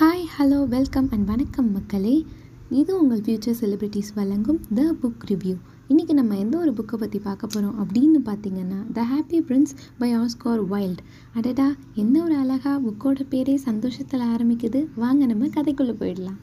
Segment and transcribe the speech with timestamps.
[0.00, 2.24] Hi hello welcome and வணக்கம் மக்களே.
[2.70, 5.56] இது உங்கள் ஃப்யூச்சர் செலிப்ரிட்டிஸ் வழங்கும் த புக் ரிவ்யூ
[5.88, 10.66] இன்றைக்கி நம்ம எந்த ஒரு புக்கை பற்றி பார்க்க போகிறோம் அப்படின்னு பார்த்தீங்கன்னா The Happy Prince by Oscar
[10.66, 11.02] Wilde
[11.34, 14.86] அடடா என்ன ஒரு அழகா புக்கோட பேரே சந்தோஷத்தில் ஆரம்பிக்குது.
[14.96, 16.38] வாங்க நம்ம கதைக்குள்ளே போயிடலாம்.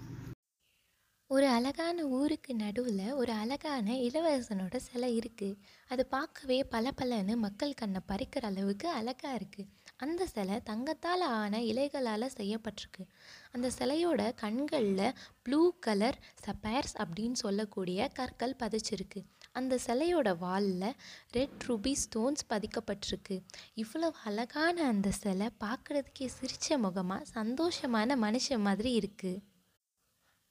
[1.29, 5.57] ஒரு அழகான ஊருக்கு நடுவில் ஒரு அழகான இளவரசனோட சிலை இருக்குது
[5.87, 12.35] அது பார்க்கவே பல பலன்னு மக்கள் கண்ணை பறிக்கிற அளவுக்கு அழகாக இருக்குது அந்த சிலை தங்கத்தால் ஆன இலைகளால்
[12.35, 13.03] செய்யப்பட்டிருக்கு.
[13.51, 19.21] அந்த சிலையோட கண்களில் ப்ளூ கலர் சப்பேர்ஸ் அப்படின்னு சொல்லக்கூடிய கற்கள் பதிச்சிருக்கு.
[19.51, 20.95] அந்த சிலையோட வாலில்
[21.31, 23.37] ரெட் ரூபி ஸ்டோன்ஸ் பதிக்கப்பட்டிருக்கு.
[23.73, 29.41] இவ்வளவு அழகான அந்த சிலை பார்க்குறதுக்கே சிரித்த முகமாக சந்தோஷமான மனுஷன் மாதிரி இருக்குது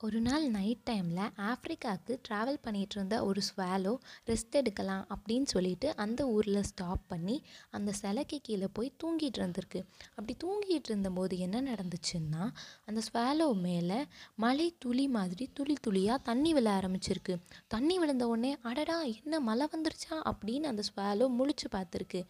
[0.01, 3.93] ஒரு நாள் நைட் டைமில் ஆஃப்ரிக்காவுக்கு ட்ராவல் பண்ணிகிட்டு இருந்த ஒரு ஸ்வாலோ
[4.27, 7.37] ரெஸ்ட் எடுக்கலாம் அப்படின்னு சொல்லிட்டு அந்த ஊரில் ஸ்டாப் பண்ணி
[7.71, 9.81] அந்த சிலைக்கு கீழே போய் தூங்கிட்டு இருந்திருக்கு.
[10.17, 12.43] அப்படி தூங்கிட்டு இருந்தபோது என்ன நடந்துச்சுன்னா
[12.87, 13.99] அந்த ஸ்வாலோ மேலே
[14.45, 17.37] மழை துளி மாதிரி துளி துளியாக தண்ணி விழ ஆரம்பிச்சிருக்கு.
[17.67, 20.19] தண்ணி விழுந்த உடனே அடடா என்ன மழை வந்துருச்சா?
[20.33, 22.23] அப்படின்னு அந்த ஸ்வாலோ முழிச்சு பார்த்துருக்கு.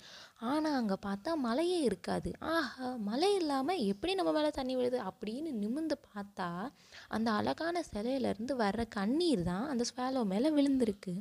[0.52, 2.30] ஆனால் அங்கே பார்த்தா மழையே இருக்காது.
[2.54, 5.00] ஆஹா மழை இல்லாமல் எப்படி நம்ம மேலே தண்ணி விழுது?
[5.10, 6.48] அப்படின்னு நிமிந்து பார்த்தா
[7.16, 11.12] அந்த அழகான சிலையிலேருந்து வர்ற கண்ணீர் தான் அந்த ஸ்வாலோ மேலே விழுந்திருக்கு.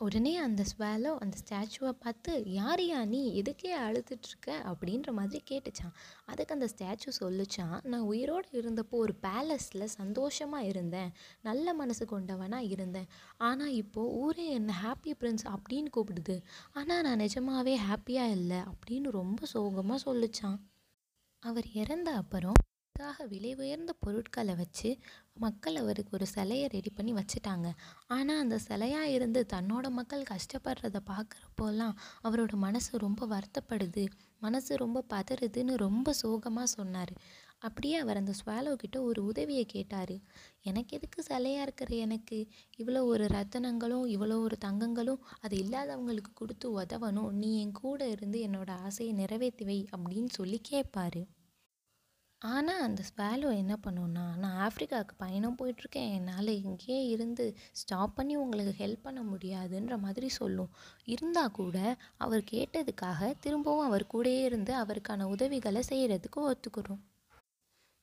[0.00, 3.20] உடனே அந்த ஸ்வாலோ அந்த ஸ்டாச்சுவை பார்த்து யார் யா நீ?
[3.40, 5.94] எதுக்கே அழுதுட்ருக்க அப்படின்ற மாதிரி கேட்டுச்சான்
[6.30, 11.10] அதுக்கு அந்த ஸ்டாச்சு சொல்லுச்சான் நான் உயிரோடு இருந்தப்போ ஒரு பேலஸில் சந்தோஷமாக இருந்தேன்.
[11.48, 13.10] நல்ல மனசு கொண்டவனாக இருந்தேன்.
[13.48, 16.36] ஆனால் இப்போது ஊரே என்ன ஹாப்பி பிரின்ஸ் அப்படின்னு கூப்பிடுது.
[16.72, 20.58] ஆனால் நான் நிஜமாகவே ஹாப்பியாக இல்லை அப்படின்னு ரொம்ப சோகமாக சொல்லுச்சான்
[21.42, 22.60] அவர் இறந்த அப்புறம்
[23.00, 24.88] அதுக்காக விலை உயர்ந்த பொருட்களை வச்சு
[25.44, 27.68] மக்கள் அவருக்கு ஒரு சிலையை ரெடி பண்ணி வச்சுட்டாங்க.
[28.16, 31.94] ஆனால் அந்த சிலையாக இருந்து தன்னோட மக்கள் கஷ்டப்படுறத பார்க்குறப்போலாம்
[32.26, 34.04] அவரோட மனசு ரொம்ப வருத்தப்படுது.
[34.46, 37.14] மனசு ரொம்ப பதறுதுன்னு ரொம்ப சோகமாக சொன்னார்.
[37.68, 40.14] அப்படியே அவர் அந்த ஸ்வாலோ கிட்ட ஒரு உதவியை கேட்டார்.
[40.68, 42.38] எனக்கு எதுக்கு சிலையாக இருக்கிற எனக்கு?
[42.82, 47.34] இவ்வளோ ஒரு ரத்தனங்களும் இவ்வளோ ஒரு தங்கங்களும் அது இல்லாதவங்களுக்கு கொடுத்து உதவணும்.
[47.42, 51.24] நீ என் கூட இருந்து என்னோட ஆசையை நிறைவேற்றி வை அப்படின்னு சொல்லி கேட்பாரு
[52.42, 56.12] ஆனால் அந்த ஸ்வாலோ என்ன பண்ணுன்னா நான் ஆஃப்ரிக்காவுக்கு பயணம் போயிட்டுருக்கேன்.
[56.12, 60.70] என்னால் இங்கேயே இருந்து ஸ்டாப் பண்ணி உங்களுக்கு ஹெல்ப் பண்ண முடியாதுன்ற மாதிரி சொல்லும்.
[61.04, 67.02] இருந்தால் கூட அவர் கேட்டதுக்காக திரும்பவும் அவர் கூடயே இருந்து அவருக்கான உதவிகளை செய்கிறதுக்கு ஒத்துக்கிறோம்.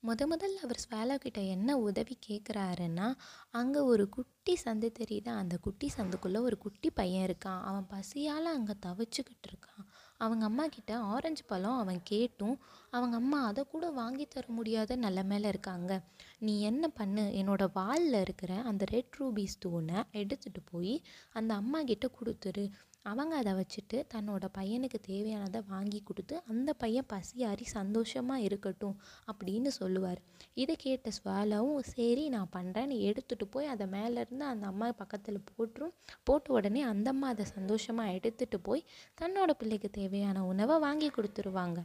[0.04, 3.08] முத முதல்ல அவர் ஸ்வாலோ கிட்ட என்ன உதவி கேட்குறாருன்னா
[3.52, 5.34] அங்கே ஒரு குட்டி சந்து தெரியுதா?
[5.36, 7.62] அந்த குட்டி சந்துக்குள்ளே ஒரு குட்டி பையன் இருக்கான்.
[7.62, 9.86] அவன் பசியால் அங்கே தவிச்சுக்கிட்டு இருக்கான்.
[10.18, 12.60] அவங்க அம்மா கிட்ட ஆரஞ்சு பழம் அவன் கேட்டும்.
[12.90, 16.02] அவங்க அம்மா அதை கூட வாங்கி தர முடியாத நிலமையில இருக்காங்க.
[16.40, 17.22] நீ என்ன பண்ணு?
[17.22, 22.70] என்னோட வாலில் இருக்கிற அந்த ரெட் ரூபி ஸ்டோனை எடுத்துகிட்டு போய் அந்த அம்மா கிட்ட கொடுத்துரு.
[23.06, 28.98] அவங்க அதை வச்சுட்டு தன்னோட பையனுக்கு தேவையானதை வாங்கி கொடுத்து அந்த பையன் பசியாறி சந்தோஷமாக இருக்கட்டும்
[29.32, 30.22] அப்படின்னு சொல்லுவார்.
[30.54, 35.94] இதை கேட்ட ஸ்வாலாவும் சரி நான் பண்ணுறேன்னு எடுத்துகிட்டு போய் அதை மேலேருந்து அந்த அம்மா பக்கத்தில் போட்டுரும்.
[36.24, 38.88] போட்ட உடனே அந்த அம்மா அதை சந்தோஷமாக எடுத்துகிட்டு போய்
[39.22, 41.80] தன்னோட பிள்ளைக்கு தேவையான உணவை வாங்கி கொடுத்துருவாங்க.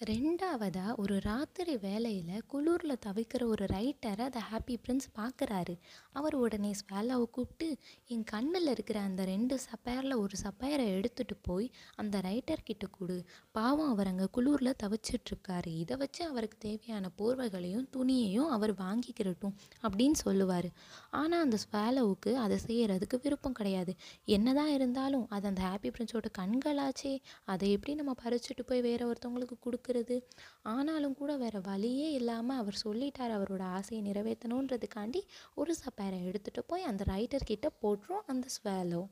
[0.00, 5.74] ரெண்டாவதாக ஒரு ராத்திரி வேலையில் குளூரில் தவிக்கிற ஒரு ரைட்டரை த ஹாப்பி பிரின்ஸ் பார்க்குறாரு
[6.12, 7.68] அவர் உடனே ஸ்வேலாவை கூப்பிட்டு
[8.06, 11.66] என் கண்ணில் இருக்கிற அந்த ரெண்டு சப்பையரில் ஒரு சப்பையரை எடுத்துகிட்டு போய்
[11.96, 13.16] அந்த ரைட்டர்கிட்ட கொடு.
[13.50, 15.72] பாவம் அவர் அங்கே குளூரில் தவிச்சிட்ருக்காரு.
[15.74, 20.70] இதை வச்சு அவருக்கு தேவையான போர்வைகளையும் துணியையும் அவர் வாங்கிக்கிறட்டும் அப்படின்னு சொல்லுவார்.
[21.10, 23.94] ஆனால் அந்த ஸ்வேலோவுக்கு அதை செய்கிறதுக்கு விருப்பம் கிடையாது.
[24.24, 27.14] என்னதான் இருந்தாலும் அது அந்த ஹாப்பி பிரின்ஸோட கண்களாச்சே.
[27.44, 30.16] அதை எப்படி நம்ம பறிச்சுட்டு போய் வேற ஒருத்தவங்களுக்கு கொடுக்க கொடுக்கறது.
[30.62, 35.22] ஆனாலும் கூட வேறு வழியே இல்லாமல் அவர் சொல்லிட்டார் அவரோட ஆசையை நிறைவேற்றணுன்றதுக்காண்டி
[35.54, 39.02] ஒரு சப்பேரை எடுத்துகிட்டு போய் அந்த ரைட்டர்கிட்ட போட்டுரும் அந்த ஸ்வேலோ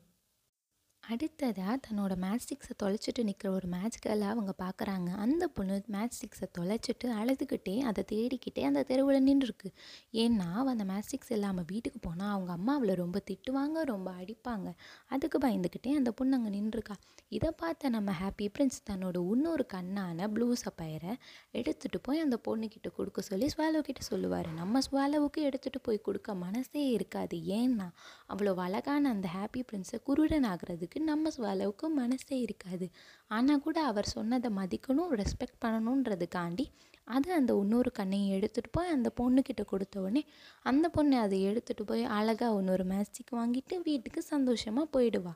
[1.11, 8.03] அடுத்ததாக தன்னோட மேட்ஸ்டிக்ஸை தொலைச்சிட்டு நிற்கிற ஒரு மேட்ச் அவங்க பார்க்குறாங்க அந்த பொண்ணு மேட்ஸ்டிக்ஸை தொலைச்சிட்டு அழுதுகிட்டே அதை
[8.11, 9.69] தேடிக்கிட்டே அந்த தெருவில் நின்றுருக்கு.
[10.13, 14.73] ஏன்னா அவள் அந்த மேட்ஸ்டிக்ஸ் இல்லாமல் வீட்டுக்கு போனால் அவங்க அம்மா அவளை ரொம்ப திட்டுவாங்க ரொம்ப அடிப்பாங்க.
[15.07, 16.95] அதுக்கு பயந்துக்கிட்டே அந்த பொண்ணு அங்கே நின்றுருக்கா.
[17.29, 21.13] இதை பார்த்த நம்ம ஹாப்பி பிரின்ஸ் தன்னோட இன்னொரு கண்ணான ப்ளூ சப்பயரை
[21.53, 24.51] எடுத்துகிட்டு போய் அந்த பொண்ணுக்கிட்ட கொடுக்க சொல்லி ஸ்வாலோ கிட்ட சொல்லுவார்.
[24.51, 27.37] நம்ம ஸ்வாலோவுக்கு எடுத்துகிட்டு போய் கொடுக்க மனசே இருக்காது.
[27.37, 27.89] ஏன்னா
[28.33, 32.87] அவ்வளோ அழகான அந்த ஹாப்பி பிரின்ஸை குருடன் ஆகிறதுக்கு நம்ம அளவுக்கு மனசே இருக்காது.
[33.27, 36.65] ஆனால் கூட அவர் சொன்னதை மதிக்கணும் ரெஸ்பெக்ட் பண்ணணுன்றதுக்காண்டி
[37.03, 40.23] அது அந்த இன்னொரு கண்ணையும் எடுத்துகிட்டு போய் அந்த பொண்ணுக்கிட்ட கொடுத்த உடனே
[40.61, 45.33] அந்த பொண்ணு அதை எடுத்துகிட்டு போய் அழகாக இன்னொரு மேஸ்டிக் வாங்கிட்டு வீட்டுக்கு சந்தோஷமாக போயிடுவா.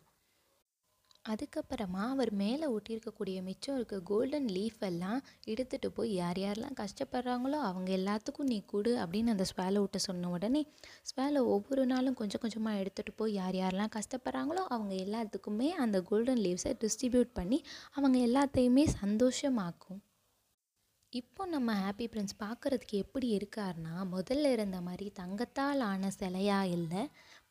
[1.29, 7.91] அதுக்கப்புறமா அவர் மேலே ஒட்டியிருக்கக்கூடிய மிச்சம் இருக்க கோல்டன் லீஃப் எல்லாம் எடுத்துகிட்டு போய் யார் யாரெல்லாம் கஷ்டப்படுறாங்களோ அவங்க
[7.91, 10.62] எல்லாத்துக்கும் நீ கொடு அப்படின்னு அந்த ஸ்வேலோ விட்ட சொன்ன உடனே
[11.09, 16.73] ஸ்வேலோ ஒவ்வொரு நாளும் கொஞ்சம் கொஞ்சமாக எடுத்துகிட்டு போய் யார் யாரெல்லாம் கஷ்டப்படுறாங்களோ அவங்க எல்லாத்துக்குமே அந்த கோல்டன் லீவ்ஸை
[16.83, 17.59] டிஸ்ட்ரிபியூட் பண்ணி
[17.91, 20.01] அவங்க எல்லாத்தையுமே சந்தோஷமாக்கும்.
[21.13, 27.01] இப்போ நம்ம ஹாப்பி பிரின்ஸ் பார்க்குறதுக்கு எப்படி இருக்காருன்னா முதல்ல இருந்த மாதிரி தங்கத்தால் ஆன சிலையாக இல்லை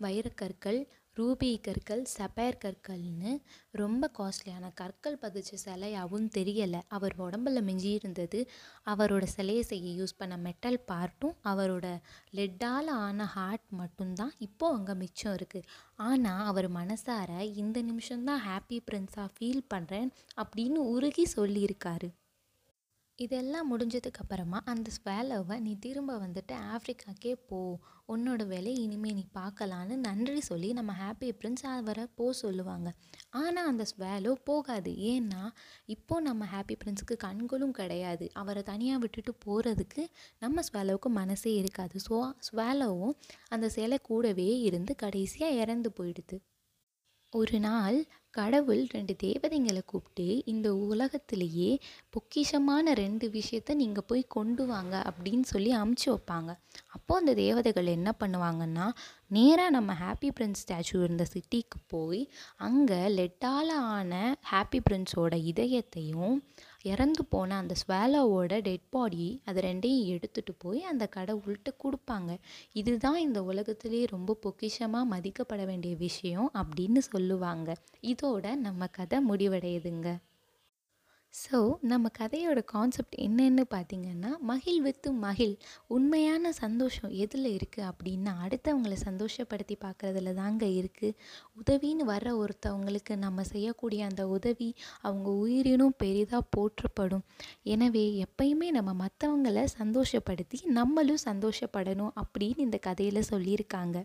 [0.01, 0.79] வைரக்கற்கள்
[1.17, 3.33] ரூபி கற்கள் சப்பையர் கற்கள்னு
[3.81, 6.81] ரொம்ப காஸ்ட்லியான கற்கள் பதிச்ச சிலையாகவும் தெரியலை.
[6.89, 8.41] அவர் உடம்புல மிஞ்சி இருந்தது
[8.87, 11.87] அவரோட சிலையை செய்ய யூஸ் பண்ண மெட்டல் பார்ட்டும் அவரோட
[12.39, 15.69] லெட்டால் ஆன ஹார்ட் மட்டும்தான் இப்போது அங்கே மிச்சம் இருக்குது
[16.09, 17.31] ஆனால் அவர் மனசார
[17.63, 20.11] இந்த நிமிஷம்தான் ஹாப்பி பிரின்ஸாக ஃபீல் பண்ணுறேன்
[20.43, 22.11] அப்படின்னு உருகி சொல்லியிருக்காரு.
[23.21, 27.59] இதெல்லாம் முடிஞ்சதுக்கப்புறமா அந்த ஸ்வேலோவை நீ திரும்ப வந்துட்டு ஆஃப்ரிக்காக்கே போ.
[28.09, 32.89] உன்னோட வேலையை இனிமேல் நீ பார்க்கலான்னு நன்றி சொல்லி நம்ம ஹாப்பி பிரின்ஸ் அவரை போ சொல்லுவாங்க.
[33.41, 34.93] ஆனால் அந்த ஸ்வேலோ போகாது.
[35.13, 35.43] ஏன்னா
[35.87, 38.29] இப்போது நம்ம ஹாப்பி பிரின்ஸுக்கு கண்களும் கிடையாது.
[38.33, 40.05] அவரை தனியாக விட்டுட்டு போகிறதுக்கு
[40.39, 41.99] நம்ம ஸ்வேலோவுக்கு மனசே இருக்காது.
[42.09, 42.19] ஸோ
[42.51, 43.17] ஸ்வேலோவும்
[43.49, 46.39] அந்த சிலை கூடவே இருந்து கடைசியாக இறந்து போயிடுது.
[47.33, 47.97] ஒரு நாள்
[48.31, 51.71] கடவுள் ரெண்டு தேவதைங்களை கூப்பிட்டு இந்த உலகத்திலேயே
[52.15, 56.51] பொக்கிஷமான ரெண்டு விஷயத்த நீங்கள் போய் கொண்டு வாங்க அப்படின்னு சொல்லி அமுச்சு வைப்பாங்க.
[56.89, 58.89] அப்போது அந்த தேவதைகள் என்ன பண்ணுவாங்கன்னா
[59.29, 62.23] நேராக நம்ம ஹாப்பி பிரின்ஸ் ஸ்டாச்சு இருந்த சிட்டிக்கு போய்
[62.57, 66.37] அங்கே லெட்டால் ஆன ஹாப்பி பிரின்ஸோட இதயத்தையும்
[66.83, 72.39] இறந்து போன அந்த ஸ்வேலோவோட டெட் பாடி அது ரெண்டையும் எடுத்துகிட்டு போய் அந்த கடவுள்கிட்ட கொடுப்பாங்க.
[72.73, 77.77] இதுதான் இந்த உலகத்திலே ரொம்ப பொக்கிஷமாக மதிக்கப்பட வேண்டிய விஷயம் அப்படின்னு சொல்லுவாங்க.
[78.03, 80.19] இதோட நம்ம கதை முடிவடையுதுங்க.
[81.35, 85.55] ஸோ நம்ம கதையோட கான்செப்ட் என்னென்னு பார்த்தீங்கன்னா மகிழ் வித்து மகிழ்.
[85.87, 91.17] உண்மையான சந்தோஷம் எதில் இருக்குது அப்படின்னா அடுத்தவங்களை சந்தோஷப்படுத்தி பார்க்குறதுல தாங்க இருக்குது
[91.61, 97.25] உதவின்னு வர ஒருத்தவங்களுக்கு நம்ம செய்யக்கூடிய அந்த உதவி அவங்க உயிரினும் பெரிதாக போற்றப்படும்.
[97.65, 103.99] எனவே எப்பயுமே நம்ம மற்றவங்கள சந்தோஷப்படுத்தி நம்மளும் சந்தோஷப்படணும் அப்படின்னு இந்த கதையில் சொல்லியிருக்காங்க.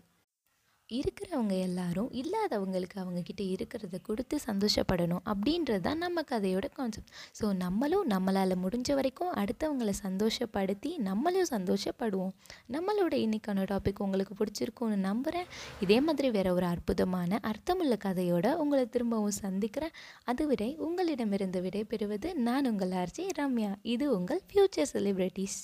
[0.90, 8.54] இருக்கிறவங்க எல்லாரும் இல்லாதவங்களுக்கு அவங்கக்கிட்ட இருக்கிறத கொடுத்து சந்தோஷப்படணும் அப்படின்றது தான் நம்ம கதையோட கான்செப்ட் ஸோ நம்மளும் நம்மளால்
[8.64, 12.32] முடிஞ்ச வரைக்கும் அடுத்தவங்களை சந்தோஷப்படுத்தி நம்மளும் சந்தோஷப்படுவோம்.
[12.72, 15.48] நம்மளோட இன்றைக்கான டாபிக் உங்களுக்கு பிடிச்சிருக்கும்னு நம்புகிறேன்
[15.80, 19.94] இதே மாதிரி வேற ஒரு அற்புதமான அர்த்தமுள்ள கதையோட உங்களை திரும்பவும் சந்திக்கிறேன்.
[20.24, 23.72] அதுவரை உங்களிடமிருந்து விடை பெறுவது நான் உங்கள் ஆர்ஜி ரம்யா.
[23.82, 25.58] இது உங்கள் ஃப்யூச்சர் செலிப்ரிட்டிஸ்